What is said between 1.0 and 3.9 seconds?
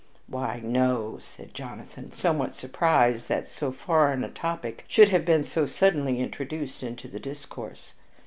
said Jonathan, somewhat surprised that so